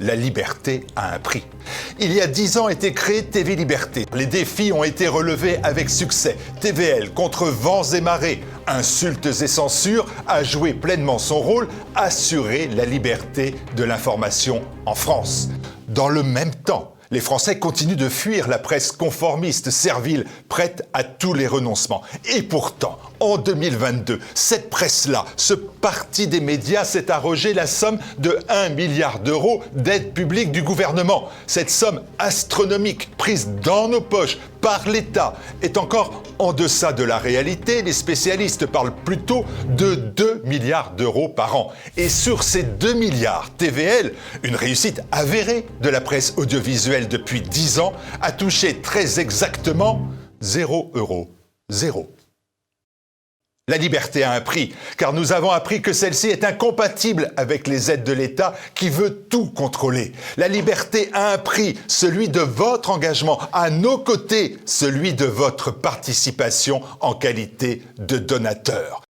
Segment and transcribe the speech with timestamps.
[0.00, 1.44] la liberté a un prix.
[1.98, 4.06] Il y a dix ans été créé TV Liberté.
[4.14, 6.36] Les défis ont été relevés avec succès.
[6.60, 12.84] TVL contre vents et marées, insultes et censures a joué pleinement son rôle, assurer la
[12.84, 15.48] liberté de l'information en France.
[15.88, 21.04] Dans le même temps, les Français continuent de fuir la presse conformiste, servile, prête à
[21.04, 22.02] tous les renoncements.
[22.34, 28.38] Et pourtant, en 2022, cette presse-là, ce parti des médias s'est arrogé la somme de
[28.48, 31.28] 1 milliard d'euros d'aide publique du gouvernement.
[31.46, 37.18] Cette somme astronomique, prise dans nos poches par l'État, est encore en deçà de la
[37.18, 37.82] réalité.
[37.82, 41.72] Les spécialistes parlent plutôt de 2 milliards d'euros par an.
[41.96, 47.78] Et sur ces 2 milliards, TVL, une réussite avérée de la presse audiovisuelle depuis 10
[47.78, 50.08] ans, a touché très exactement
[50.40, 51.30] 0 euros.
[51.68, 52.15] Zéro.
[53.68, 57.90] La liberté a un prix, car nous avons appris que celle-ci est incompatible avec les
[57.90, 60.12] aides de l'État qui veut tout contrôler.
[60.36, 65.72] La liberté a un prix, celui de votre engagement, à nos côtés, celui de votre
[65.72, 69.02] participation en qualité de donateur.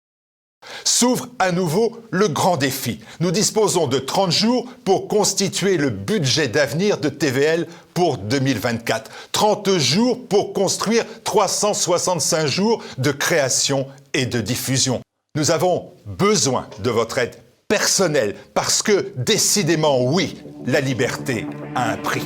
[0.84, 3.00] S'ouvre à nouveau le grand défi.
[3.20, 7.66] Nous disposons de 30 jours pour constituer le budget d'avenir de TVL
[7.96, 9.10] pour 2024.
[9.32, 15.00] 30 jours pour construire 365 jours de création et de diffusion.
[15.34, 17.36] Nous avons besoin de votre aide
[17.68, 22.22] personnelle parce que décidément oui, la liberté a un prix.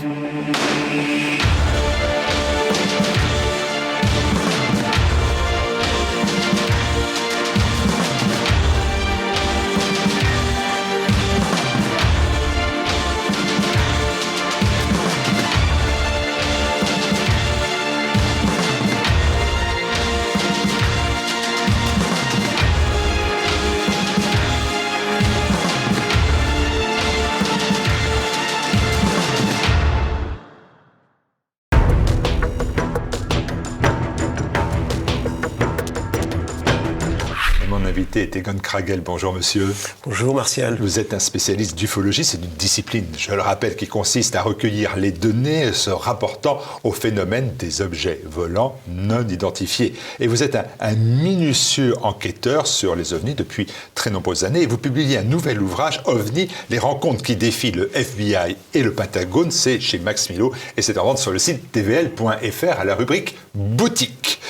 [38.31, 39.01] Kragel.
[39.01, 39.75] Bonjour monsieur.
[40.05, 40.77] Bonjour Martial.
[40.81, 44.97] Vous êtes un spécialiste d'ufologie, c'est une discipline, je le rappelle, qui consiste à recueillir
[44.97, 49.95] les données se rapportant au phénomène des objets volants non identifiés.
[50.21, 54.79] Et vous êtes un, minutieux enquêteur sur les ovnis depuis très nombreuses années et vous
[54.79, 59.81] publiez un nouvel ouvrage, OVNI, les rencontres qui défient le FBI et le Pentagone, c'est
[59.81, 64.41] chez Max Milo et c'est en vente sur le site tvl.fr à la rubrique boutique.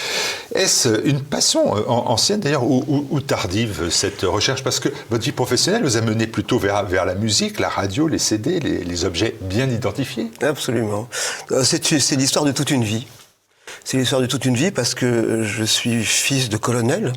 [0.54, 3.69] Est-ce une passion euh, ancienne d'ailleurs ou, tardive?
[3.90, 7.68] Cette recherche Parce que votre vie professionnelle vous a mené plutôt vers, la musique, la
[7.68, 11.08] radio, les CD, les, objets bien identifiés Absolument.
[11.52, 13.06] Euh, c'est l'histoire de toute une vie.
[13.84, 17.12] C'est l'histoire de toute une vie parce que je suis fils de colonel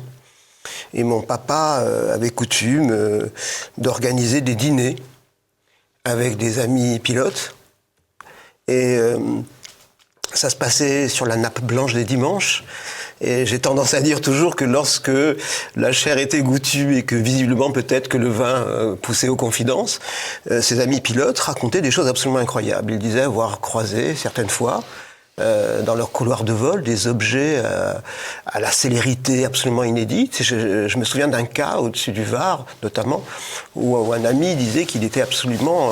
[0.94, 3.30] et mon papa euh, avait coutume
[3.76, 4.96] d'organiser des dîners
[6.04, 7.54] avec des amis pilotes.
[8.66, 8.98] Et
[10.34, 12.64] ça se passait sur la nappe blanche des dimanches.
[13.20, 15.10] Et j'ai tendance à dire toujours que lorsque
[15.76, 20.00] la chair était goûtue et que visiblement peut-être que le vin euh, poussait aux confidences,
[20.50, 22.92] euh, ses amis pilotes racontaient des choses absolument incroyables.
[22.92, 24.82] Ils disaient avoir croisé certaines fois
[25.40, 27.62] euh, dans leur couloir de vol des objets
[28.46, 30.42] à la célérité absolument inédite.
[30.42, 33.24] Je, me souviens d'un cas au-dessus du Var, notamment,
[33.76, 35.90] où, un ami disait qu'il était absolument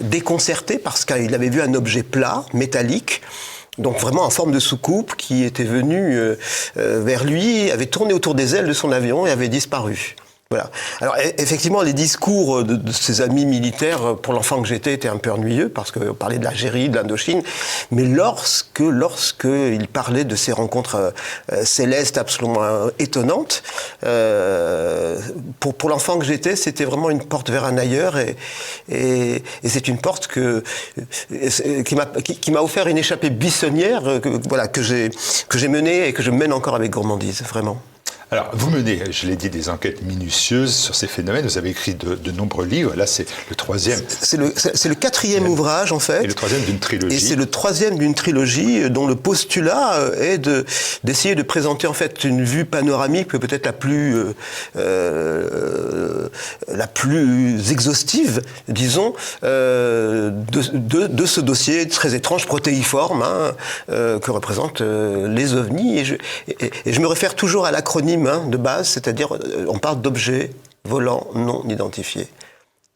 [0.00, 3.22] déconcerté parce qu'il avait vu un objet plat, métallique,
[3.78, 6.36] donc vraiment en forme de soucoupe qui était venu euh,
[6.76, 10.14] euh, vers lui, avait tourné autour des ailes de son avion et avait disparu.
[10.52, 10.70] Voilà.
[11.00, 15.08] Alors e, effectivement, les discours de, ses amis militaires euh, pour l'enfant que j'étais étaient
[15.08, 17.42] un peu ennuyeux parce qu'on parlait de l'Algérie, de l'Indochine,
[17.90, 21.10] mais lorsque lorsque il parlait de ces rencontres euh,
[21.52, 22.60] euh, célestes absolument
[22.98, 23.62] étonnantes,
[25.60, 28.36] pour l'enfant que j'étais, c'était vraiment une porte vers un ailleurs et
[28.90, 30.62] et, c'est une porte que
[31.84, 36.52] qui m'a offert une échappée buissonnière que, voilà que j'ai menée et que je mène
[36.52, 37.80] encore avec gourmandise, vraiment.
[38.32, 41.44] Alors, vous menez, je l'ai dit, des enquêtes minutieuses sur ces phénomènes.
[41.44, 42.94] Vous avez écrit de, nombreux livres.
[42.96, 44.00] Là, c'est le troisième.
[44.08, 46.24] C'est le, le, quatrième ouvrage, en fait.
[46.24, 47.14] Et le troisième d'une trilogie.
[47.14, 50.64] Et c'est le troisième d'une trilogie dont le postulat euh, est de,
[51.04, 54.34] d'essayer de présenter, en fait, une vue panoramique peut-être la plus, euh,
[54.78, 56.28] euh,
[56.68, 59.12] la plus exhaustive, disons,
[59.44, 63.52] euh, de, de, de, ce dossier très étrange, protéiforme, hein,
[63.90, 65.98] euh, que représentent les ovnis.
[65.98, 66.14] Et je,
[66.48, 70.50] et, et je me réfère toujours à l'acronyme de base, c'est-à-dire euh, on parle d'objets
[70.84, 72.28] volants non identifiés.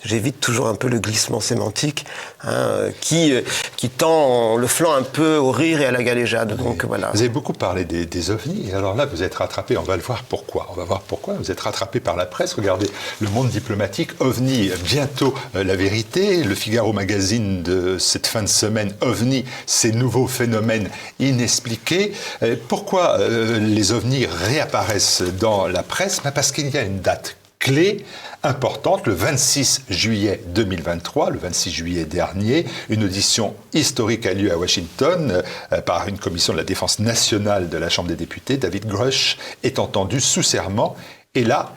[0.04, 2.04] J'évite toujours un peu le glissement sémantique
[2.44, 3.32] hein, qui,
[3.76, 6.54] qui tend le flanc un peu au rire et à la galéjade.
[6.54, 7.10] Donc, voilà.
[7.12, 8.72] Vous avez beaucoup parlé des, des, ovnis.
[8.72, 10.68] Alors là, vous êtes rattrapé, on va le voir pourquoi.
[10.70, 11.34] On va voir pourquoi.
[11.34, 12.52] Vous êtes rattrapé par la presse.
[12.54, 12.88] Regardez
[13.20, 14.10] le monde diplomatique.
[14.20, 16.44] OVNI, bientôt euh, la vérité.
[16.44, 18.92] Le Figaro magazine de cette fin de semaine.
[19.00, 22.12] OVNI, ces nouveaux phénomènes inexpliqués.
[22.42, 26.20] Euh, pourquoi euh, les ovnis réapparaissent dans la presse?
[26.22, 28.04] Ben, Parce qu'il y a une date clé
[28.42, 32.66] importante le 26 juillet 2023, le 26 juillet dernier.
[32.88, 35.42] Une audition historique a lieu à Washington
[35.72, 38.56] euh, par une commission de la défense nationale de la Chambre des députés.
[38.56, 40.96] David Grush est entendu sous serment
[41.34, 41.74] et là,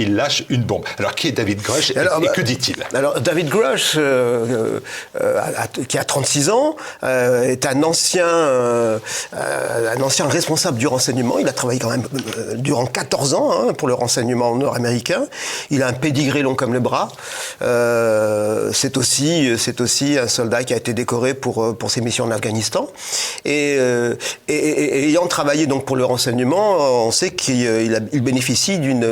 [0.00, 0.84] il lâche une bombe.
[0.98, 2.76] Alors, qui est David Grush et, alors, que dit-il?
[2.94, 4.80] Alors, David Grush, euh,
[5.20, 5.40] euh,
[5.88, 8.98] qui a 36 ans, euh, est un ancien, euh,
[9.32, 11.38] un ancien responsable du renseignement.
[11.38, 12.04] Il a travaillé quand même
[12.38, 15.26] euh, durant 14 ans hein, pour le renseignement nord-américain.
[15.70, 17.08] Il a un pédigré long comme le bras.
[17.62, 22.24] Euh, c'est aussi, c'est aussi un soldat qui a été décoré pour pour ses missions
[22.24, 22.88] en Afghanistan.
[23.44, 23.76] Et,
[24.48, 29.10] et, et ayant travaillé donc pour le renseignement, on sait qu'il il bénéficie d'une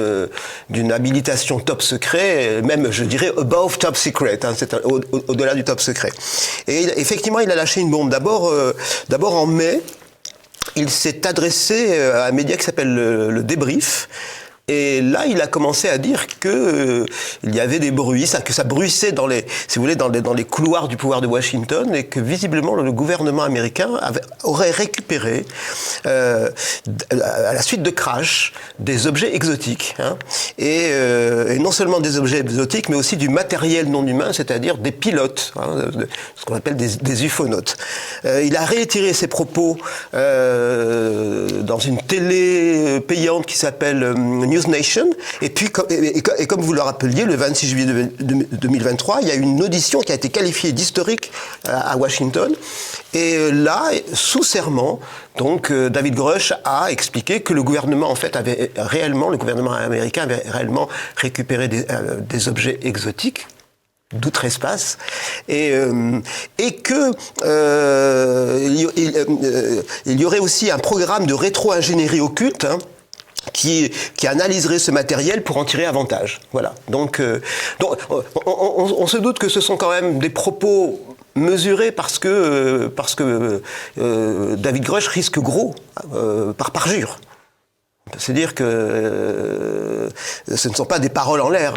[0.78, 4.54] d'une habilitation top secret, même je dirais above top secret, hein,
[5.26, 6.12] au-delà du top secret.
[6.68, 8.10] Et effectivement, il a lâché une bombe.
[8.10, 8.76] D'abord, euh,
[9.08, 9.80] d'abord en mai,
[10.76, 14.08] il s'est adressé à un média qui s'appelle le, le Débrief.
[14.68, 17.06] Et là, il a commencé à dire que euh,
[17.42, 20.08] il y avait des bruits, ça, que ça bruissait dans les, si vous voulez, dans
[20.08, 24.20] les, dans les couloirs du pouvoir de Washington, et que visiblement le gouvernement américain avait,
[24.42, 25.46] aurait récupéré,
[26.06, 26.50] euh,
[27.10, 30.16] à la suite de crash, des objets exotiques, hein,
[30.58, 34.76] et, euh, et, non seulement des objets exotiques, mais aussi du matériel non humain, c'est-à-dire
[34.76, 35.90] des pilotes, hein,
[36.36, 37.76] ce qu'on appelle des, des ufonautes.
[38.24, 39.78] Euh, il a réitéré ses propos
[40.14, 44.14] euh, dans une télé payante qui s'appelle
[44.66, 45.10] Nation.
[45.42, 47.86] Et puis, et, comme vous le rappeliez, le 26 juillet
[48.20, 51.30] 2023, il y a une audition qui a été qualifiée d'historique
[51.66, 52.54] à Washington.
[53.14, 55.00] Et là, sous serment,
[55.36, 60.22] donc David Grush a expliqué que le gouvernement, en fait, avait réellement, le gouvernement américain
[60.22, 63.46] avait réellement récupéré des, euh, objets exotiques
[64.14, 64.96] d'outre-espace,
[65.48, 66.20] et, euh,
[66.82, 67.12] que
[67.42, 72.64] euh, euh, il, y aurait aussi un programme de rétro-ingénierie occulte.
[72.64, 72.78] Hein,
[73.52, 73.90] qui,
[74.26, 76.40] analyserait ce matériel pour en tirer avantage.
[76.52, 76.74] Voilà.
[76.88, 77.40] Donc, euh,
[77.80, 77.98] donc
[78.46, 81.00] on, se doute que ce sont quand même des propos
[81.34, 83.62] mesurés parce que, euh, parce que
[83.98, 85.74] euh, David Grush risque gros
[86.56, 87.18] par parjure.
[88.16, 90.08] C'est dire que
[90.46, 91.74] ce ne sont pas des paroles en l'air.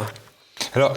[0.76, 0.94] Alors,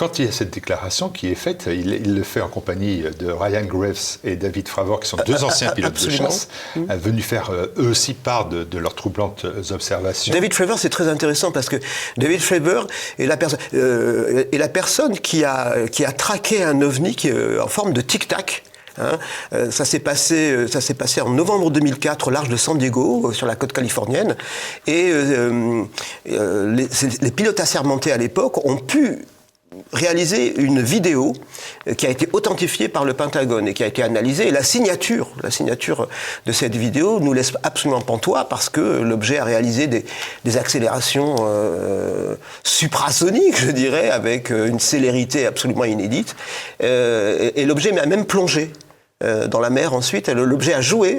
[0.00, 3.04] quand il y a cette déclaration qui est faite, il, il, le fait en compagnie
[3.18, 6.24] de Ryan Graves et David Fravor, qui sont deux anciens pilotes Absolument.
[6.24, 6.94] de chasse, mmh.
[6.94, 10.32] venus faire euh, eux aussi part de, de, leurs troublantes observations.
[10.32, 11.76] David Fravor, c'est très intéressant parce que
[12.16, 12.86] David Fravor
[13.18, 17.28] est la, perso euh, est la personne qui a, qui a traqué un ovni qui,
[17.28, 18.62] euh, en forme de tic-tac.
[18.96, 19.18] Hein.
[19.52, 23.32] Euh, ça s'est passé, ça s'est passé en novembre 2004 au large de San Diego,
[23.34, 24.34] sur la côte californienne,
[24.86, 25.84] et euh,
[26.24, 26.88] les,
[27.20, 29.26] les pilotes assermentés à l'époque ont pu
[29.92, 31.32] réalisé une vidéo
[31.96, 34.48] qui a été authentifiée par le Pentagone et qui a été analysée.
[34.48, 36.08] Et la signature, la signature
[36.46, 40.04] de cette vidéo nous laisse absolument pantois parce que l'objet a réalisé des,
[40.56, 42.34] accélérations euh,
[42.64, 46.34] suprasoniques, je dirais, avec une célérité absolument inédite.
[46.82, 48.72] Euh, et, et l'objet a même plongé
[49.22, 50.30] euh, dans la mer ensuite.
[50.30, 51.18] L'objet a joué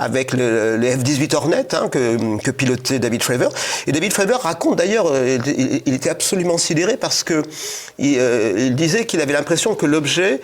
[0.00, 3.52] avec, le, les F-18 Hornet hein, que, pilotait David Fravor.
[3.86, 5.38] Et David Fravor raconte d'ailleurs, euh,
[5.86, 7.42] il, était absolument sidéré parce que
[7.98, 10.40] il, euh, disait qu'il avait l'impression que l'objet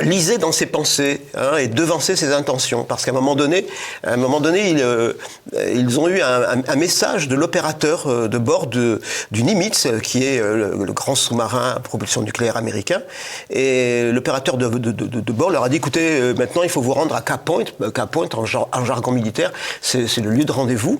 [0.00, 3.66] lisait dans ses pensées hein, et devançait ses intentions parce qu'à un moment donné
[4.02, 5.12] à un moment donné ils, euh,
[5.54, 9.00] ils ont eu un, message de l'opérateur euh, de bord de,
[9.30, 13.02] du Nimitz qui est euh, le, grand sous-marin à propulsion nucléaire américain
[13.50, 16.94] et l'opérateur de, de, de, bord leur a dit écoutez euh, maintenant il faut vous
[16.94, 17.64] rendre à Cap Point
[17.94, 19.52] Cap Point en, jar, en jargon militaire
[19.82, 20.98] c'est le lieu de rendez-vous.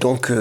[0.00, 0.32] Donc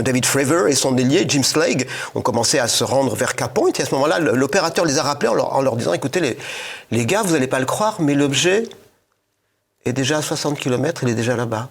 [0.00, 3.72] David Fravor et son ailier Jim Slade ont commencé à se rendre vers Cap Point
[3.78, 4.18] et à ce moment-là
[4.84, 6.36] les a rappelés en leur, disant écoutez,
[6.90, 8.64] les, gars, vous n'allez pas le croire, mais l'objet
[9.84, 11.68] est déjà à 60 km, il est déjà là-bas.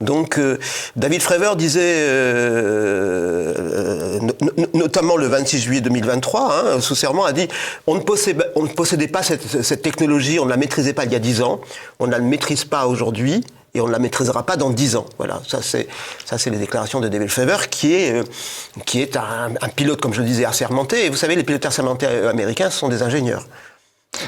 [0.00, 0.58] Donc, euh,
[0.94, 7.48] David Fravor disait, euh, euh, notamment le 26 juillet 2023, hein, sous serment, a dit
[7.86, 11.06] on ne, possédait, on ne possédait pas cette, cette, technologie, on ne la maîtrisait pas
[11.06, 11.62] il y a 10 ans,
[11.98, 13.42] on ne la maîtrise pas aujourd'hui,
[13.76, 15.06] et on ne la maîtrisera pas dans 10 ans.
[15.18, 15.86] Voilà, ça c'est
[16.24, 18.24] ça c'est les déclarations de David Fravor, qui est euh,
[18.86, 21.06] qui est un, un, pilote, comme je le disais, assermenté.
[21.06, 23.46] Et vous savez, les pilotes assermentés américains sont des ingénieurs.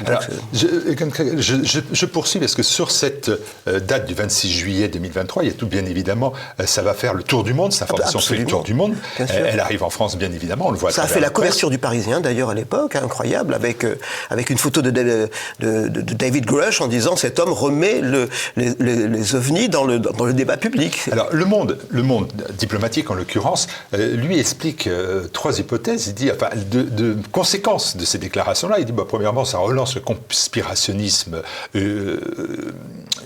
[0.05, 0.21] Alors,
[0.53, 3.29] je, poursuis parce que sur cette
[3.67, 6.93] euh, date du 26 juillet 2023, il y a tout bien évidemment, euh, ça va
[6.93, 8.95] faire le tour du monde, cette information fait le tour du monde.
[9.17, 10.91] Elle arrive en France bien évidemment, on le voit.
[10.91, 13.95] Ça a fait la couverture du Parisien d'ailleurs à l'époque, hein, incroyable, avec, euh,
[14.29, 15.29] avec une photo de, de,
[15.59, 20.25] de, David Grush en disant cet homme remet le, les, les, ovnis dans le, dans
[20.25, 21.09] le débat public.
[21.11, 24.89] Alors le monde, le monde diplomatique en l'occurrence, lui explique
[25.33, 26.07] trois hypothèses.
[26.07, 28.79] Il dit, enfin, de, conséquences de ces déclarations-là.
[28.79, 31.41] Il dit, bah, premièrement, ça relance ce conspirationnisme
[31.75, 32.19] euh,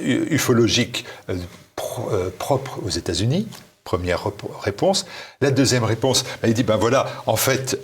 [0.02, 3.48] euh, ufologique euh, propre aux États-Unis
[3.84, 4.24] Première
[4.62, 5.06] réponse.
[5.42, 7.78] La deuxième réponse, bah, il dit ben voilà, en fait,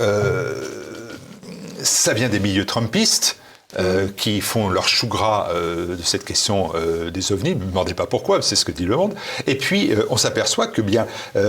[1.84, 3.36] ça vient des milieux trumpistes.
[4.16, 6.72] qui font leur chou gras de cette question
[7.14, 7.54] des ovnis.
[7.54, 9.14] Ne me demandez pas pourquoi, c'est ce que dit le monde.
[9.46, 11.06] Et puis, on s'aperçoit que bien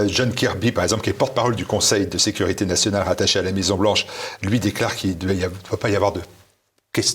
[0.09, 3.53] John Kirby, par exemple, qui est porte-parole du Conseil de sécurité nationale rattaché à la
[3.53, 4.05] Maison-Blanche,
[4.43, 5.35] lui déclare qu'il ne
[5.69, 6.21] doit pas y avoir de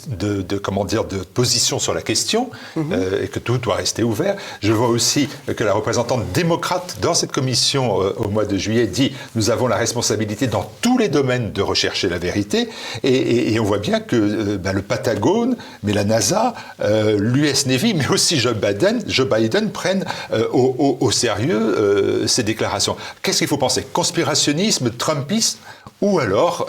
[0.08, 2.94] de, de, comment dire de position sur la question mhm.
[2.94, 4.38] euh, et que tout doit rester ouvert.
[4.62, 8.88] Je vois aussi que la représentante démocrate dans cette commission euh, au mois de juillet
[8.88, 12.70] dit nous avons la responsabilité dans tous les domaines de rechercher la vérité
[13.04, 17.94] et, et, on voit bien que euh, ben, le Patagone, mais la NASA, l'US Navy,
[17.96, 20.06] mais aussi Joe Biden, Joe Biden prennent
[20.54, 22.96] au, au, au, sérieux ces déclarations.
[23.22, 23.86] Qu'est-ce qu'il faut penser?
[23.92, 25.60] Conspirationnisme, Trumpisme?
[26.02, 26.68] Ou alors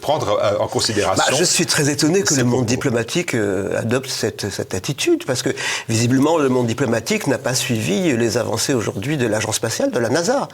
[0.00, 1.24] prendre en considération.
[1.26, 5.42] Bah, je suis très étonné que le monde diplomatique euh, adopte cette, cette, attitude, parce
[5.42, 5.50] que
[5.88, 10.08] visiblement le monde diplomatique n'a pas suivi les avancées aujourd'hui de l'agence spatiale, de la
[10.08, 10.48] NASA.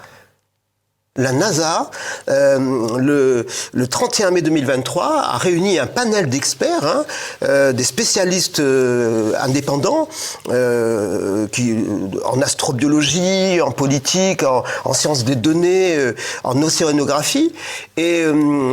[1.17, 1.91] La NASA,
[2.29, 7.05] euh, le, le, 31 mai 2023, a réuni un panel d'experts, hein,
[7.43, 10.09] euh, des spécialistes euh, indépendants,
[10.51, 11.77] euh, qui,
[12.25, 17.53] en astrobiologie, en politique, en, en sciences des données, euh, en océanographie,
[17.97, 18.25] et,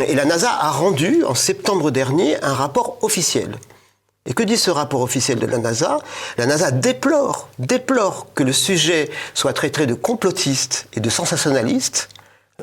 [0.07, 3.57] et la NASA a rendu en septembre dernier un rapport officiel.
[4.25, 5.97] Et que dit ce rapport officiel de la NASA?
[6.37, 12.07] La NASA déplore, déplore que le sujet soit traité de complotiste et de sensationnaliste,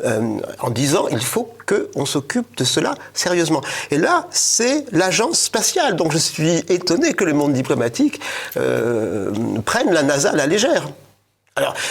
[0.05, 3.61] euh, en disant il faut qu'on s'occupe de cela sérieusement.
[3.91, 5.97] Et là, c'est l'agence spatiale.
[5.97, 8.21] Donc je suis étonné que le monde diplomatique
[8.57, 9.33] euh,
[9.65, 10.89] prenne la NASA à la légère.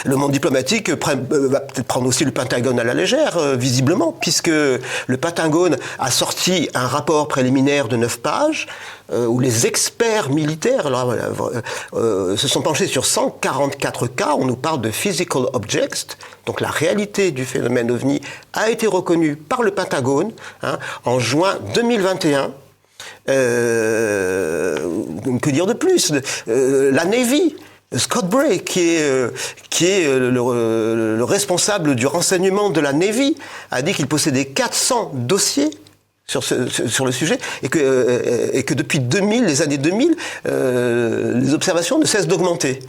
[0.04, 0.96] Le monde diplomatique euh,
[1.48, 6.68] va peut-être prendre aussi le Pentagone à la légère, visiblement, puisque le Pentagone a sorti
[6.74, 8.66] un rapport préliminaire de 9 pages
[9.12, 11.60] euh, où les experts militaires euh,
[11.94, 14.36] euh, se sont penchés sur 144 cas.
[14.38, 18.20] On nous parle de physical objects, donc la réalité du phénomène ovni
[18.52, 20.30] a été reconnue par le Pentagone
[20.62, 22.52] hein, en juin 2021.
[23.26, 24.80] que
[25.50, 26.12] dire de plus?
[26.46, 27.56] La Navy,
[27.96, 29.30] Scott Bray, qui est,
[29.68, 33.36] qui est le, le, responsable du renseignement de la Navy,
[33.70, 35.70] a dit qu'il possédait 400 dossiers
[36.30, 40.14] sur, sur le sujet et que, euh, et que depuis 2000, les années 2000,
[40.46, 42.80] euh, les observations ne cessent d'augmenter.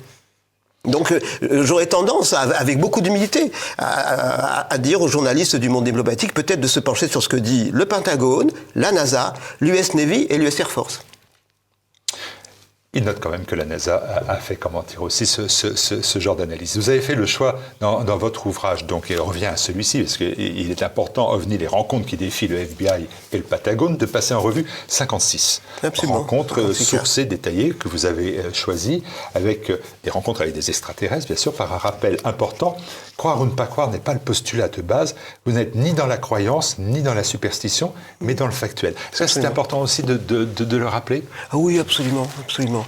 [0.86, 1.20] Donc euh,
[1.64, 6.68] j'aurais tendance, avec beaucoup d'humilité, à, à, dire aux journalistes du monde diplomatique peut-être de
[6.68, 10.72] se pencher sur ce que dit le Pentagone, la NASA, l'US Navy et l'US Air
[10.72, 11.02] Force.
[12.94, 16.36] Il note quand même que la NASA a, fait commenter aussi ce, ce, ce, genre
[16.36, 16.76] d'analyse.
[16.76, 20.18] Vous avez fait le choix dans, dans, votre ouvrage, donc il revient à celui-ci, parce
[20.18, 24.34] qu'il est important, OVNI, les rencontres qui défient le FBI et le Patagone, de passer
[24.34, 26.18] en revue 56 Absolument.
[26.18, 29.04] rencontres sourcées, détaillées, que vous avez euh, choisies,
[29.36, 32.76] avec euh, des rencontres avec des extraterrestres, bien sûr, par un rappel important.
[33.16, 35.16] Croire ou ne pas croire n'est pas le postulat de base.
[35.46, 38.96] Vous n'êtes ni dans la croyance, ni dans la superstition, mais dans le factuel.
[39.14, 41.24] Est-ce que c'est important aussi de, de, de, de le rappeler?
[41.52, 42.81] Ah Oui, absolument, absolument.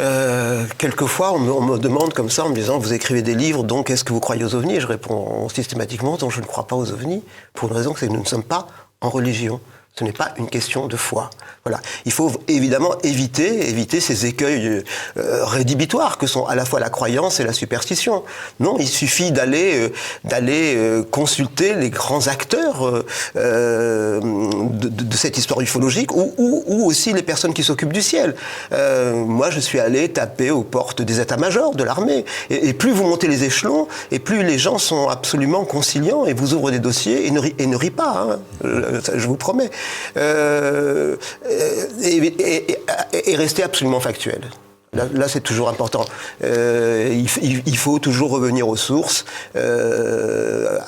[0.00, 3.90] Euh, quelquefois, on me, demande comme ça en me disant Vous écrivez des livres, donc
[3.90, 4.80] est-ce que vous croyez aux ovnis?
[4.80, 7.22] Je réponds systématiquement Donc je ne crois pas aux ovnis,
[7.54, 8.66] pour une raison, c'est que nous ne sommes pas
[9.00, 9.60] en religion.
[9.94, 11.28] Ce n'est pas une question de foi.
[11.64, 11.78] Voilà.
[12.06, 14.82] Il faut évidemment éviter, éviter ces écueils
[15.18, 18.24] euh, rédhibitoires que sont à la fois la croyance et la superstition.
[18.58, 19.90] Non, il suffit d'aller euh,
[20.32, 27.62] euh, consulter les grands acteurs de, de, cette histoire ufologique ou, aussi les personnes qui
[27.62, 28.34] s'occupent du ciel.
[28.70, 32.24] moi, je suis allé taper aux portes des états-majors de l'armée.
[32.48, 36.54] Et, plus vous montez les échelons, et plus les gens sont absolument conciliants et vous
[36.54, 38.26] ouvrent des dossiers et ne, et ne rient pas.
[38.30, 38.38] Hein,
[39.14, 39.70] je vous promets.
[40.16, 41.16] Euh,
[42.02, 44.40] et, rester absolument factuel.
[44.94, 46.04] Là, c'est toujours important.
[46.44, 49.24] Euh, il, faut toujours revenir aux sources.
[49.56, 50.78] Euh,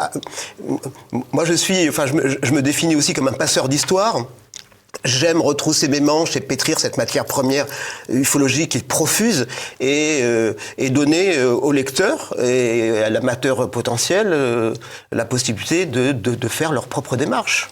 [1.32, 4.26] moi, je suis, enfin, je me, définis aussi comme un passeur d'histoire.
[5.04, 7.64] J'aime retrousser mes manches et pétrir cette matière première
[8.10, 9.46] ufologique qui profuse
[9.80, 10.22] et,
[10.90, 14.74] donner au lecteur et à l'amateur potentiel
[15.12, 17.70] la possibilité de faire leur propre démarche.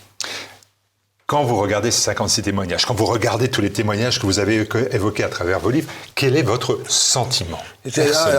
[1.33, 4.69] Quand vous regardez ces 56 témoignages, quand vous regardez tous les témoignages que vous avez
[4.91, 7.59] évoqués à travers vos livres, quel est votre sentiment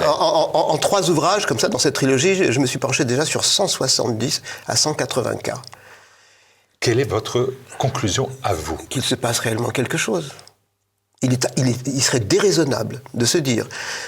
[0.05, 3.45] en, en, trois ouvrages, comme ça, dans cette trilogie, je me suis penché déjà sur
[3.45, 5.59] 170 à 180 cas.
[6.79, 8.77] Quelle est votre conclusion à vous?
[8.89, 10.31] Qu'il se passe réellement quelque chose
[11.23, 13.67] il, serait déraisonnable de se dire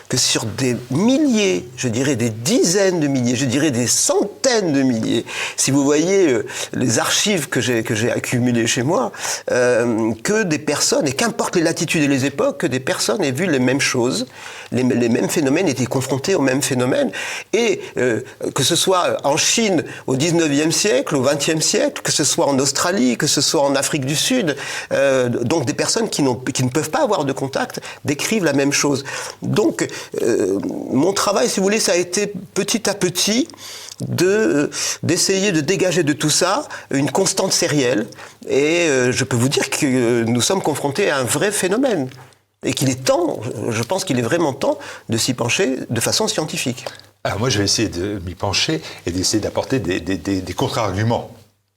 [0.09, 4.81] que sur des milliers, je dirais des dizaines de milliers, je dirais des centaines de
[4.81, 9.11] milliers, si vous voyez euh, les archives que j'ai accumulées chez moi,
[9.51, 13.31] euh, que des personnes et qu'importe les latitudes et les époques, que des personnes aient
[13.31, 14.27] vu les mêmes choses,
[14.71, 17.11] les, mêmes phénomènes, étaient confrontés aux mêmes phénomènes,
[17.53, 18.21] et euh,
[18.53, 22.59] que ce soit en Chine au 19e siècle, au 20e siècle, que ce soit en
[22.59, 24.55] Australie, que ce soit en Afrique du Sud,
[25.41, 29.03] donc des personnes qui ne peuvent pas avoir de contact décrivent la même chose.
[29.41, 29.87] Donc,
[30.21, 30.59] euh,
[30.91, 33.47] mon travail, si vous voulez, ça a été petit à petit
[34.01, 34.69] de euh,
[35.03, 38.07] d'essayer de dégager de tout ça une constante sérielle.
[38.47, 42.09] Et euh, je peux vous dire que nous sommes confrontés à un vrai phénomène.
[42.63, 46.27] Et qu'il est temps, je pense qu'il est vraiment temps de s'y pencher de façon
[46.27, 46.85] scientifique.
[47.23, 51.31] Alors moi, je vais essayer de m'y pencher et d'essayer d'apporter des, des contre-arguments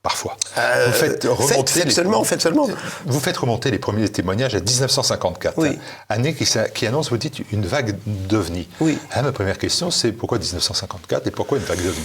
[0.08, 0.38] parfois.
[0.56, 2.66] Euh, vous faites remonter les, seulement, faites seulement.
[3.04, 5.62] Vous faites remonter les premiers témoignages à 1954,
[6.08, 8.68] année qui, annonce, vous dites, une vague d'ovnis.
[8.80, 8.98] Oui.
[9.12, 12.00] Ah, ma première question, c'est pourquoi 1954 et pourquoi une vague d'ovnis?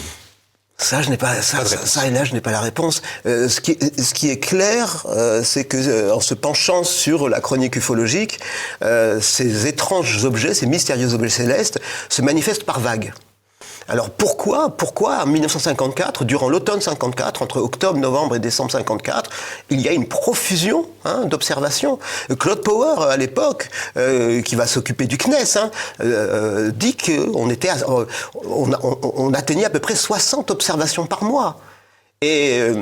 [0.77, 3.01] Ça, je n'ai pas, ça, ça, et là, je n'ai pas la réponse.
[3.25, 7.39] Euh, ce, qui, ce qui est clair, euh, c'est que en se penchant sur la
[7.39, 8.41] chronique ufologique,
[9.21, 11.79] ces étranges objets, ces mystérieux objets célestes,
[12.09, 13.13] se manifestent par vagues.
[13.87, 19.29] Alors pourquoi, pourquoi en 1954, durant l'automne 54, entre octobre, novembre et décembre 54,
[19.69, 21.99] il y a une profusion hein, d'observations?
[22.39, 25.71] Claude Power, à l'époque, euh, qui va s'occuper du CNES, hein,
[26.01, 27.49] euh, dit qu'on
[28.45, 28.71] on,
[29.01, 31.59] on atteignait à peu près 60 observations par mois.
[32.23, 32.73] Et euh,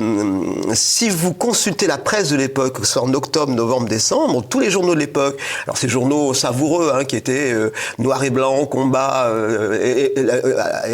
[0.75, 4.59] si vous consultez la presse de l'époque, que ce soit en octobre, novembre, décembre, tous
[4.59, 8.67] les journaux de l'époque, alors ces journaux savoureux hein, qui étaient euh, noir et blanc,
[8.67, 10.13] combat, euh, et,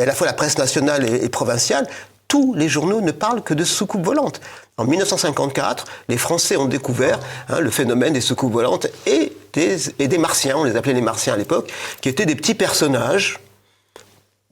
[0.01, 1.89] à la fois la presse nationale et, provinciale,
[2.29, 4.39] tous les journaux ne parlent que de soucoupes volantes.
[4.77, 10.07] En 1954, les Français ont découvert hein, le phénomène des soucoupes volantes et des, et
[10.07, 13.41] des martiens, on les appelait les martiens à l'époque, qui étaient des petits personnages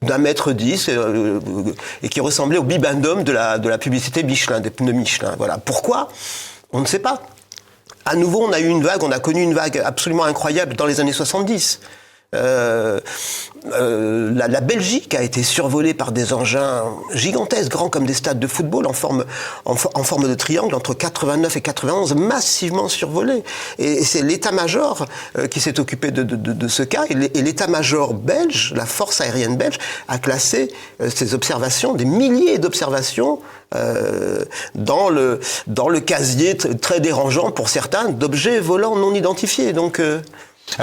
[0.06, 1.40] d'un mètre dix euh,
[2.02, 5.34] et qui ressemblait au bibendum de la, de la publicité Michelin, des pneus Michelin.
[5.36, 5.58] Voilà.
[5.58, 6.08] Pourquoi
[6.72, 7.22] On ne sait pas.
[8.04, 10.86] À nouveau, on a eu une vague, on a connu une vague absolument incroyable dans
[10.86, 11.80] les années 70.
[12.34, 13.00] Euh,
[13.72, 18.46] euh, la, Belgique a été survolée par des engins gigantesques, grands comme des stades de
[18.46, 19.24] football, en forme,
[19.64, 23.42] en, forme de triangle, entre 89 et 91, massivement survolés.
[23.78, 25.06] Et, c'est l'état-major
[25.38, 27.04] euh, qui s'est occupé de, ce cas.
[27.08, 30.72] Et l'état-major belge, la force aérienne belge, a classé
[31.08, 33.40] ces observations, des milliers d'observations,
[34.74, 39.72] dans, le, dans le casier très dérangeant pour certains d'objets volants non identifiés.
[39.72, 40.00] Donc,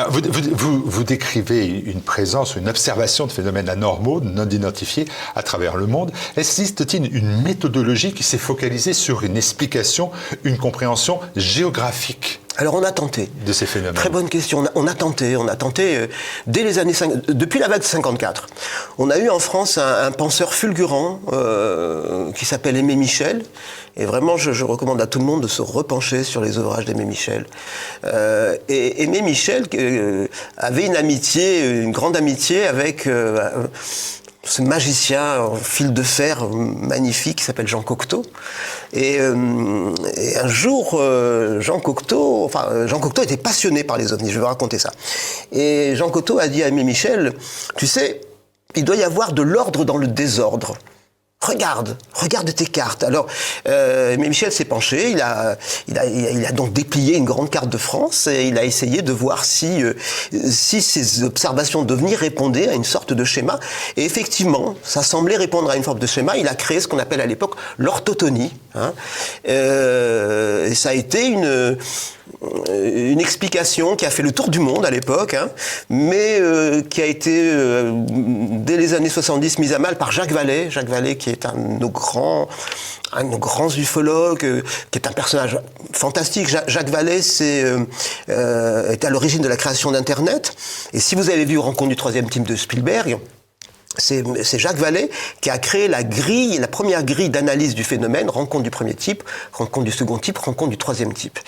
[0.10, 6.12] vous, décrivez une présence, une observation de phénomènes anormaux, non identifiés à travers le monde.
[6.38, 10.12] Existe-t-il une méthodologie qui s'est focalisée sur une explication,
[10.44, 12.43] une compréhension géographique?
[12.58, 13.30] Alors on a tenté.
[13.46, 13.96] De ces phénomènes.
[13.96, 14.64] Très bonne question.
[14.76, 15.36] On a, tenté.
[15.36, 16.08] On a tenté euh,
[16.46, 18.48] dès les années 50, depuis la vague de 54.
[19.00, 23.44] On a eu en France un, penseur fulgurant euh, qui s'appelle Aimé Michel.
[23.96, 27.06] Et vraiment, je, recommande à tout le monde de se repencher sur les ouvrages d'Aimé
[27.06, 27.46] Michel.
[28.06, 29.66] Euh, et Aimé Michel
[30.58, 33.08] avait une amitié, une grande amitié avec
[34.46, 38.24] ce magicien en fil de fer magnifique qui s'appelle Jean Cocteau.
[38.92, 39.94] Et, euh,
[40.42, 44.30] un jour, euh, Jean Cocteau, enfin Jean Cocteau était passionné par les ovnis.
[44.30, 44.92] Je vais vous raconter ça.
[45.52, 47.34] Et Jean Cocteau a dit à Aimé Michel,
[47.78, 48.22] tu sais,
[48.76, 50.76] il doit y avoir de l'ordre dans le désordre.
[51.44, 53.04] Regarde, regarde tes cartes.
[53.04, 53.28] Alors,
[53.68, 55.58] euh, mais Michel s'est penché, il a,
[55.90, 59.44] il, a, donc déplié une grande carte de France et il a essayé de voir
[59.44, 59.94] si, euh,
[60.32, 63.60] si ces observations d'OVNI répondaient à une sorte de schéma.
[63.98, 66.38] Et effectivement, ça semblait répondre à une forme de schéma.
[66.38, 68.54] Il a créé ce qu'on appelle à l'époque l'orthotonie.
[68.76, 68.94] Hein.
[69.50, 71.78] Euh, et ça a été une
[72.70, 75.50] une explication qui a fait le tour du monde à l'époque, hein,
[75.90, 80.32] mais euh, qui a été, euh, dès les années 70, mise à mal par Jacques
[80.32, 80.70] Vallée.
[80.70, 82.48] Jacques Vallée, qui est un de nos grands,
[83.12, 85.60] un de nos ufologues, qui est un personnage
[85.92, 86.48] fantastique.
[86.48, 87.64] Jacques Vallée c'est,
[88.28, 90.56] est à l'origine de la création d'Internet.
[90.94, 93.20] Et si vous avez vu Rencontre du troisième team de Spielberg,
[93.98, 95.10] c'est Jacques Vallée
[95.42, 99.24] qui a créé la grille, la première grille d'analyse du phénomène, rencontre du premier type,
[99.52, 101.40] rencontre du second type, rencontre du troisième type.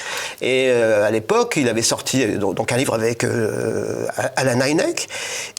[0.42, 5.08] Et euh, à l'époque, il avait sorti euh, donc un livre avec euh, Alan Hynek,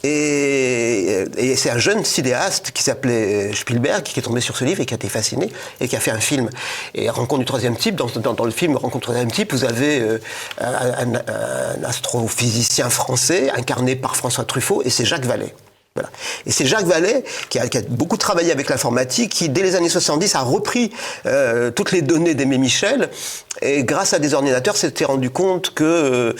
[0.03, 4.81] et, et c'est un jeune cinéaste qui s'appelait Spielberg qui est tombé sur ce livre
[4.81, 5.49] et qui a été fasciné
[5.81, 6.49] et qui a fait un film.
[6.95, 10.01] Et rencontre du troisième type, dans, dans, le film Rencontre du troisième type, vous avez
[10.59, 15.53] un, un, un astrophysicien français incarné par François Truffaut, et c'est Jacques Vallée.
[16.45, 20.35] Et c'est Jacques Vallée, qui a, beaucoup travaillé avec l'informatique, qui, dès les années 70,
[20.35, 20.91] a repris
[21.25, 23.09] euh, toutes les données d'Aimé Michel,
[23.61, 25.83] et grâce à des ordinateurs, s'était rendu compte que...
[25.83, 26.33] Euh,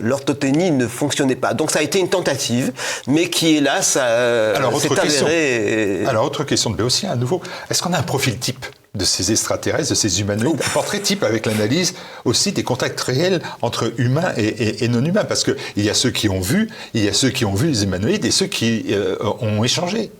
[0.00, 1.54] l'orthothénie ne fonctionnait pas.
[1.54, 2.72] Donc ça a été une tentative,
[3.06, 6.04] mais qui hélas euh, s'est avérée.
[6.06, 7.40] Alors autre question de Béotien à nouveau.
[7.70, 11.22] Est-ce qu'on a un profil type de ces extraterrestres, de ces humanoïdes, un portrait type
[11.22, 15.94] avec l'analyse aussi des contacts réels entre humains et, non humains, parce qu'il y a
[15.94, 18.46] ceux qui ont vu, il y a ceux qui ont vu les humanoïdes et ceux
[18.46, 20.10] qui euh, ont échangé.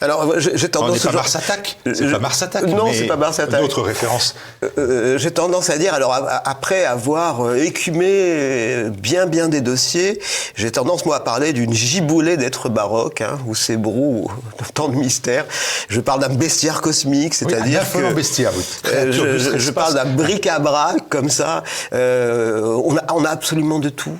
[0.00, 0.98] Alors, j'ai tendance.
[0.98, 1.78] C'est pas Mars Attack.
[1.92, 2.64] C'est pas Mars Attack.
[2.66, 3.60] Non, c'est pas Mars Attack.
[3.60, 4.34] D'autres références.
[4.62, 10.20] Euh, euh, j'ai tendance à dire, alors après avoir euh, écumé bien bien des dossiers,
[10.54, 14.30] j'ai tendance moi à parler d'une giboulée d'êtres baroques, hein, où c'est brou,
[14.74, 15.46] tant de mystères.
[15.88, 18.52] Je parle d'un bestiaire cosmique, c'est-à-dire oui, un que bestiaire.
[18.84, 21.64] je, je, parle d'un bric-à-brac comme ça.
[21.92, 24.18] on, a, on a absolument de tout.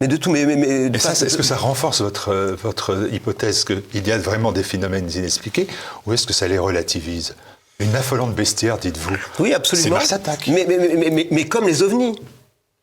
[0.00, 4.16] Mais de tout, mais, mais, est-ce que ça renforce votre, votre hypothèse qu'il y a
[4.16, 5.66] vraiment des phénomènes inexpliqués,
[6.06, 7.34] ou est-ce que ça les relativise?
[7.80, 9.16] Une affolante bestiaire, dites-vous.
[9.38, 9.84] Oui, absolument.
[9.84, 10.46] C'est Mars Attack.
[10.48, 12.18] Mais, mais, mais, comme les ovnis.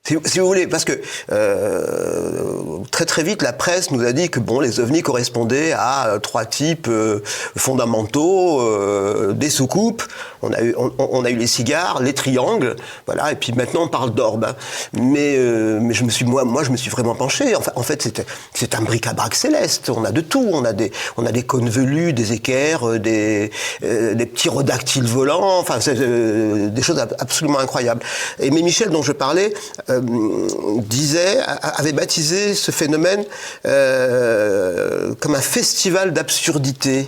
[0.08, 0.94] Si, vous voulez, parce que
[1.34, 6.08] euh, très très vite, la presse nous a dit que bon, les ovnis correspondaient à
[6.08, 7.20] euh, trois types euh,
[7.58, 10.04] fondamentaux, euh, des soucoupes,
[10.42, 13.88] on a, eu, on, a eu les cigares, les triangles, voilà, et puis maintenant on
[13.90, 14.46] parle d'orbes.
[14.46, 14.56] Hein.
[14.94, 17.54] Mais, euh, mais je me suis, moi, moi, je me suis vraiment penché.
[17.54, 19.90] Enfin, en fait, c'est, c'est un bric-à-brac céleste.
[19.90, 20.48] On a de tout.
[20.54, 25.60] On a des, on a des cônes velus, des équerres, des, des petits rodactyles volants.
[25.60, 28.04] Enfin, c'est, des choses absolument incroyables.
[28.40, 29.54] Et mais Michel, dont je parlais,
[29.98, 33.24] euh, disait, avait baptisé ce phénomène
[33.66, 37.08] euh, comme un festival d'absurdité.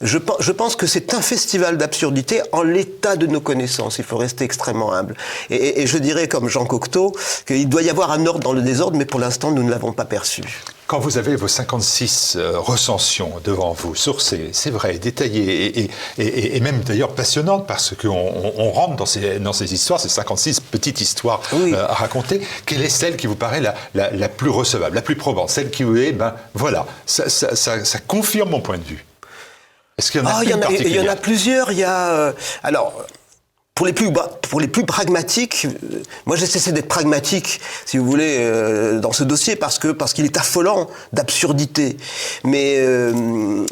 [0.00, 3.98] Je, pense que c'est un festival d'absurdité en l'état de nos connaissances.
[3.98, 5.14] Il faut rester extrêmement humble.
[5.48, 7.12] Et, je dirais, comme Jean Cocteau,
[7.46, 9.92] qu'il doit y avoir un ordre dans le désordre, mais pour l'instant, nous ne l'avons
[9.92, 10.42] pas perçu.
[10.86, 16.80] Quand vous avez vos 56 euh, recensions devant vous, sourcées, c'est vrai, détaillées, et, même
[16.80, 21.86] d'ailleurs passionnantes, parce qu'on rentre dans ces, dans ces histoires, ces 56 petites histoires euh,
[21.88, 23.62] à raconter, quelle est celle qui vous paraît
[23.94, 28.50] la, plus recevable, la plus probante, celle qui vous est, ben voilà, ça, ça confirme
[28.50, 29.04] mon point de vue.
[29.98, 31.70] Est-ce qu'il y en a, il y, en a il y en a plusieurs.
[31.70, 33.04] Il y a euh, alors
[33.74, 34.12] pour les plus
[34.50, 39.12] pour les plus pragmatiques, euh, moi j'ai cessé d'être pragmatique, si vous voulez, euh, dans
[39.12, 41.96] ce dossier parce que parce qu'il est affolant d'absurdité,
[42.44, 43.12] mais euh,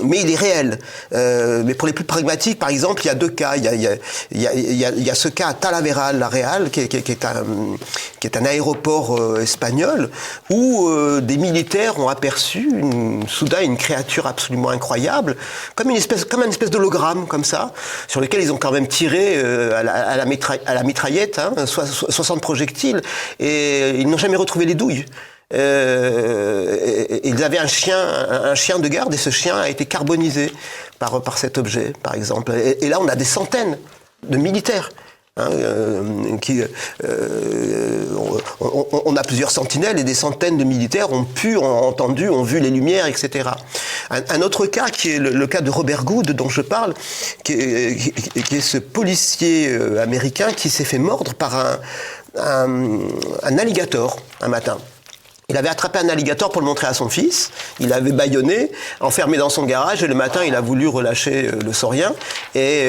[0.02, 0.78] mais il est réel.
[1.12, 3.56] mais pour les plus pragmatiques, par exemple, il y a deux cas.
[3.56, 6.70] Il y a il y a il y a, ce cas à Talaveral, la Real,
[6.70, 7.76] qui est, qui, un
[8.18, 10.10] qui est un aéroport espagnol
[10.48, 15.36] où des militaires ont aperçu une, soudain une créature absolument incroyable,
[15.74, 17.72] comme une espèce comme un espèce d'hologramme comme ça,
[18.08, 23.02] sur lequel ils ont quand même tiré à la à, la, mitraillette, hein, 60 projectiles,
[23.38, 25.04] et ils n'ont jamais retrouvé les douilles.
[25.52, 30.52] Euh, ils avaient un chien, un chien de garde, et ce chien a été carbonisé
[30.98, 32.52] par cet objet, par exemple.
[32.52, 33.78] Et, là, on a des centaines
[34.28, 34.90] de militaires.
[35.36, 36.02] Hein, euh,
[37.04, 38.04] euh,
[38.60, 42.58] on, a plusieurs sentinelles et des centaines de militaires ont pu, ont entendu, ont vu
[42.58, 43.48] les lumières, etc.
[44.10, 46.94] Un, autre cas qui est le, cas de Robert Good dont je parle,
[47.44, 51.78] qui est, ce policier euh, américain qui s'est fait mordre par
[52.36, 53.08] un,
[53.44, 54.78] alligator un matin.
[55.48, 57.50] Il avait attrapé un alligator pour le montrer à son fils.
[57.78, 61.72] Il l'avait bâillonné, enfermé dans son garage, et le matin, il a voulu relâcher le
[61.72, 62.14] saurien.
[62.54, 62.88] Et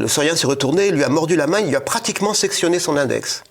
[0.00, 2.96] le saurien s'est retourné, lui a mordu la main, il lui a pratiquement sectionné son
[2.96, 3.42] index.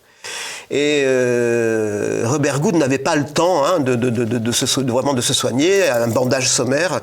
[0.70, 5.88] Et euh, Robert Good n'avait pas le temps hein, de, se, vraiment de se soigner,
[5.88, 7.00] un bandage sommaire,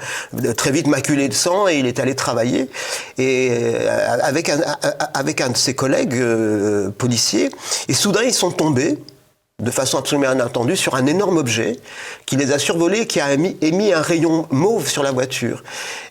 [0.55, 2.69] très vite maculé de sang, et il est allé travailler.
[3.17, 4.59] Et euh, avec, un,
[5.13, 7.49] avec un de ses collègues euh, policiers,
[7.89, 8.99] et soudain ils sont tombés
[9.59, 11.79] de façon absolument inattendue sur un énorme objet
[12.27, 15.63] qui les a survolés, qui a émis, un rayon mauve sur la voiture.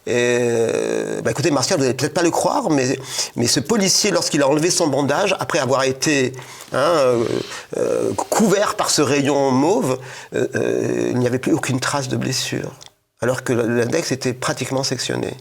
[0.05, 2.99] Et, bah écoutez, Martial, vous n'allez peut-être pas le croire, mais,
[3.37, 6.33] mais ce policier, lorsqu'il a enlevé son bandage, après avoir été
[6.73, 7.25] hein, euh,
[7.77, 10.01] euh, couvert par ce rayon mauve,
[10.35, 12.73] euh, il n'y avait plus aucune trace de blessure,
[13.21, 15.37] alors que l'index était pratiquement sectionné.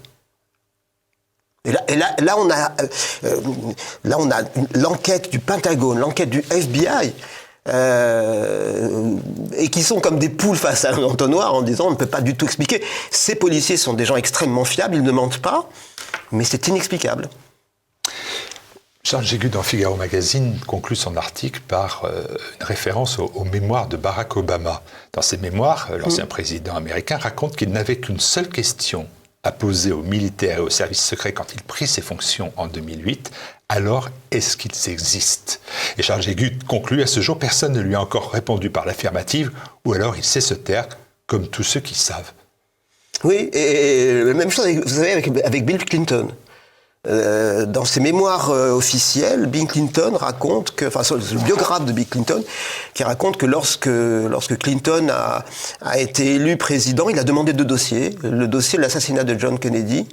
[1.68, 4.42] Et là, et là, là, on a
[4.76, 7.16] l'enquête du Pentagone, l'enquête du FBI
[7.68, 9.16] euh,
[9.58, 12.06] et qui sont comme des poules face à un entonnoir en disant on ne peut
[12.06, 12.84] pas du tout expliquer.
[13.12, 15.70] Ces policiers sont des gens extrêmement fiables, ils ne mentent pas,
[16.32, 17.30] mais c'est inexplicable.
[19.06, 22.24] Charles Jégu dans Figaro Magazine conclut son article par euh,
[22.60, 24.82] une référence aux, mémoires de Barack Obama.
[25.14, 26.30] Dans ses mémoires, euh, l'ancien mm.
[26.30, 29.08] président américain raconte qu'il n'avait qu'une seule question
[29.52, 33.32] poser aux militaires et aux services secrets quand il prit ses fonctions en 2008.
[33.70, 35.56] Alors, est-ce qu'ils existent
[35.98, 39.52] Et Charles Jégu conclut à ce jour, personne ne lui a encore répondu par l'affirmative,
[39.86, 40.88] ou alors il sait se taire,
[41.28, 42.32] comme tous ceux qui savent.
[43.24, 45.12] Oui, et, la même chose, vous savez,
[45.44, 46.28] avec Bill Clinton.
[47.08, 52.08] Euh, dans ses mémoires euh, officielles, Bill Clinton raconte que, enfin, le biographe de Bill
[52.08, 52.44] Clinton,
[52.94, 55.46] qui raconte que lorsque, lorsque Clinton a,
[55.82, 58.16] a été élu président, il a demandé deux dossiers.
[58.24, 60.08] Le dossier de l'assassinat de John Kennedy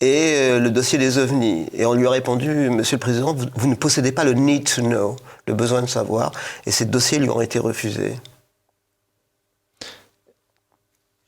[0.00, 1.66] et euh, le dossier des ovnis.
[1.72, 4.64] Et on lui a répondu, Monsieur le Président, vous, vous, ne possédez pas le need
[4.68, 6.32] to know, le besoin de savoir,
[6.66, 8.16] et ces dossiers lui ont été refusés.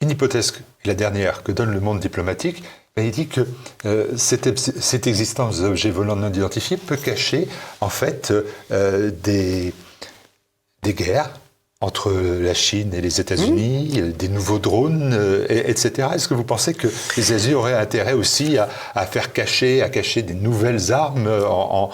[0.09, 0.55] Une hypothèse,
[0.87, 2.65] la dernière, que donne le monde diplomatique,
[2.97, 3.47] il dit que
[3.85, 7.47] euh, cette, existence d'objets volants non identifiés peut cacher
[7.83, 8.33] en fait
[8.71, 9.75] euh, des,
[10.83, 11.29] des guerres,
[11.81, 14.11] entre la Chine et les États-Unis, mmh.
[14.11, 16.09] des nouveaux drones, euh, etc.
[16.13, 20.23] Est-ce que vous pensez que les États-Unis auraient intérêt aussi à, faire cacher, à cacher
[20.23, 21.91] des nouvelles armes en,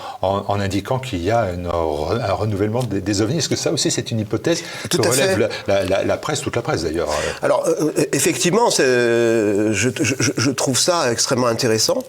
[0.58, 3.38] indiquant qu'il y a un, renouvellement des, ovnis?
[3.38, 6.84] Est-ce que ça aussi c'est une hypothèse Tout que relève la, presse, toute la presse
[6.84, 7.10] d'ailleurs?
[7.42, 12.02] Alors euh, euh, effectivement, je, je, trouve ça extrêmement intéressant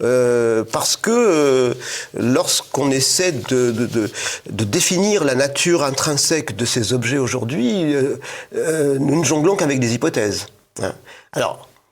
[0.00, 1.76] parce que
[2.18, 4.10] lorsqu'on essaie de, de,
[4.50, 8.16] de définir la nature intrinsèque de ces objets aujourd'hui, euh,
[8.54, 10.46] euh, nous ne jonglons qu'avec des hypothèses.
[10.82, 10.94] Hein.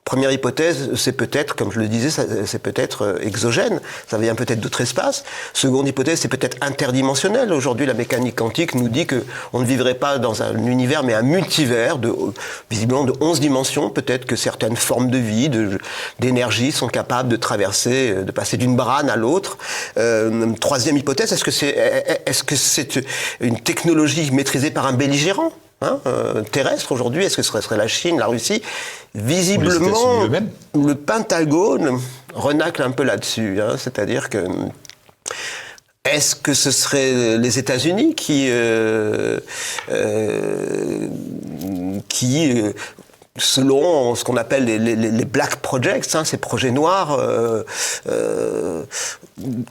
[0.07, 2.09] Première hypothèse, c'est peut-être, comme je le disais,
[2.45, 5.25] c'est peut-être euh, exogène, ça vient peut-être d'autres espaces.
[5.51, 7.51] Seconde hypothèse, c'est peut-être interdimensionnel.
[7.51, 11.13] Aujourd'hui, la mécanique quantique nous dit que on ne vivrait pas dans un univers, mais
[11.13, 12.15] un multivers de,
[12.71, 13.89] visiblement de 11 dimensions.
[13.89, 15.51] Peut-être que certaines formes de vie,
[16.19, 19.57] d'énergie sont capables de traverser, de passer d'une brane à l'autre.
[20.61, 22.99] troisième hypothèse, est-ce que c'est
[23.41, 25.51] une technologie maîtrisée par un belligérant?
[25.81, 28.63] Hein, euh, terrestre aujourd'hui, est-ce que ce serait la Chine, la Russie?
[29.13, 30.23] Visiblement,
[30.73, 31.99] le Pentagone
[32.33, 33.61] renacle un peu là-dessus.
[33.61, 34.39] Hein, c'est-à-dire que
[36.03, 39.39] est-ce que ce serait les États-Unis qui, euh,
[39.91, 41.07] euh,
[42.07, 42.63] qui
[43.37, 47.63] selon ce qu'on appelle les, black projects, hein, ces projets noirs, euh,
[48.09, 48.83] euh,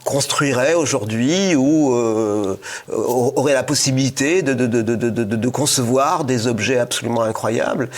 [0.05, 2.57] construiraient aujourd'hui ou euh,
[2.89, 7.89] auraient la possibilité de, de, concevoir des objets absolument incroyables.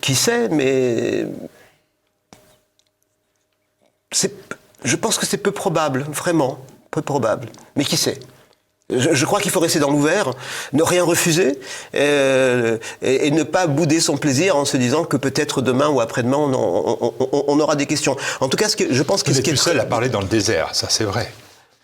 [0.00, 1.26] Qui sait, mais
[4.84, 6.58] je pense que c'est peu probable, vraiment,
[6.90, 7.48] peu probable.
[7.76, 8.18] Mais qui sait?
[8.98, 10.30] Je, crois qu'il faut rester dans l'ouvert,
[10.72, 11.58] ne rien refuser
[11.94, 16.36] euh, et, ne pas bouder son plaisir en se disant que peut-être demain ou après-demain
[16.36, 18.16] on, aura des questions.
[18.40, 20.20] En tout cas, ce que, je pense que ce qui est seul à parler dans
[20.20, 21.32] le désert, ça c'est vrai.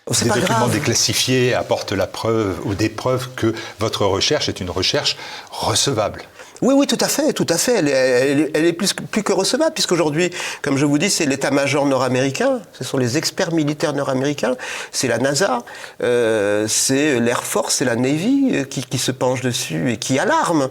[0.07, 4.71] Oh, des documents déclassifiés apportent la preuve ou des preuves que votre recherche est une
[4.71, 5.17] recherche
[5.51, 6.23] recevable.
[6.61, 7.79] Oui, oui, tout à fait, tout à fait.
[7.79, 10.31] Elle est, plus, que recevable, puisqu'aujourd'hui,
[10.63, 14.57] comme je vous dis, c'est l'état-major nord-américain, ce sont les experts militaires nord-américains,
[14.91, 15.63] c'est la NASA,
[16.03, 20.69] euh, c'est l'Air Force, c'est la Navy euh, qui, se penche dessus et qui alarme.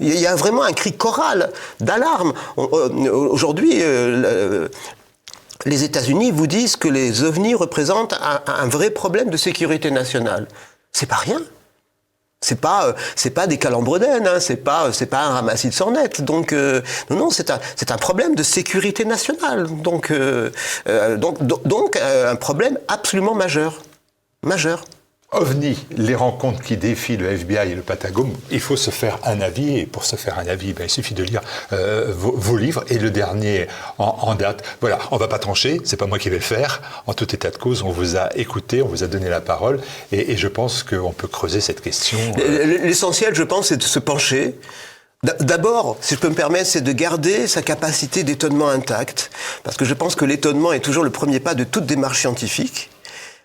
[0.00, 2.32] Il y a vraiment un cri choral d'alarme.
[2.56, 4.68] Aujourd'hui, euh,
[5.64, 10.46] les États-Unis vous disent que les ovnis représentent un, un vrai problème de sécurité nationale.
[10.92, 11.40] C'est pas rien.
[12.40, 15.68] C'est pas euh, c'est pas des calembredaines, hein, c'est pas euh, c'est pas un ramassis
[15.68, 16.22] de sornettes.
[16.22, 19.66] Donc euh, non non c'est un c'est un problème de sécurité nationale.
[19.82, 20.12] Donc
[21.16, 23.82] donc donc un problème absolument majeur
[24.44, 24.84] majeur.
[25.30, 29.42] OVNI, les rencontres qui défient le FBI et le Patagone, il faut se faire un
[29.42, 29.76] avis.
[29.76, 31.42] Et pour se faire un avis, ben, il suffit de lire
[31.74, 32.82] euh, vos, livres.
[32.88, 33.66] Et le dernier
[33.98, 36.80] en, date, voilà, on va pas trancher, c'est pas moi qui vais le faire.
[37.06, 39.80] En tout état de cause, on vous a écouté, on vous a donné la parole.
[40.12, 42.18] Et, je pense qu'on peut creuser cette question.
[42.38, 42.78] Euh.
[42.84, 44.54] L'essentiel, je pense, c'est de se pencher.
[45.22, 49.30] D'abord, si je peux me permettre, c'est de garder sa capacité d'étonnement intacte.
[49.62, 52.88] Parce que je pense que l'étonnement est toujours le premier pas de toute démarche scientifique.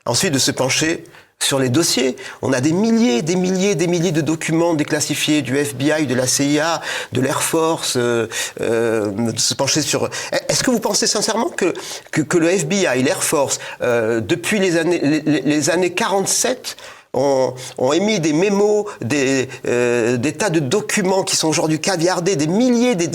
[0.06, 1.04] Ensuite, de se pencher
[1.44, 2.16] sur les dossiers.
[2.42, 6.28] On a des milliers, des milliers, des milliers de documents déclassifiés du FBI, de la
[6.28, 8.28] CIA, de l'Air Force, euh,
[8.62, 10.10] euh, se pencher sur.
[10.50, 11.74] Est-ce que vous pensez sincèrement que
[12.12, 16.78] que, le FBI, l'Air Force, euh, depuis les années les, années 47
[17.14, 22.48] ont, ont, émis des mémos, des, des, tas de documents qui sont aujourd'hui caviardés, des
[22.48, 23.08] milliers, des,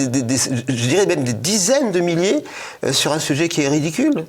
[0.69, 2.45] je dirais même des dizaines de milliers
[2.93, 4.25] sur un sujet qui est ridicule?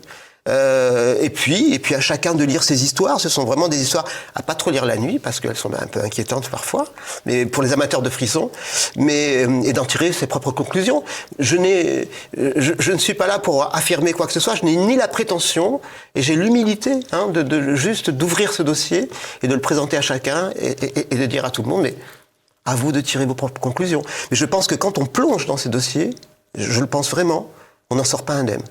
[0.48, 3.20] Euh, et puis, et puis à chacun de lire ses histoires.
[3.20, 5.88] Ce sont vraiment des histoires à pas trop lire la nuit parce qu'elles sont un
[5.88, 6.86] peu inquiétantes parfois,
[7.26, 8.50] mais pour les amateurs de frissons,
[8.96, 11.04] mais euh, et d'en tirer ses propres conclusions.
[11.40, 14.56] Je n'ai, euh, je, ne suis pas là pour affirmer quoi que ce soit.
[14.56, 15.82] Je n'ai ni la prétention
[16.16, 19.10] et j'ai l'humilité hein, de, juste d'ouvrir ce dossier
[19.44, 21.96] et de le présenter à chacun et de dire à tout le monde, mais
[22.66, 24.04] à vous de tirer vos propres conclusions.
[24.32, 26.12] Mais je pense que quand on plonge dans ces dossiers,
[26.56, 27.50] je le pense vraiment,
[27.90, 28.62] on n'en sort pas indemne.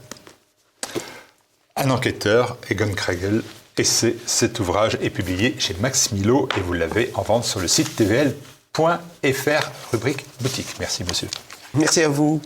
[1.80, 3.42] Un enquêteur, Egon Kregel,
[3.76, 7.68] et cet ouvrage est publié chez Max Milo et vous l'avez en vente sur le
[7.68, 10.74] site tvl.fr, rubrique boutique.
[10.80, 11.28] Merci monsieur.
[11.74, 12.42] Merci à vous.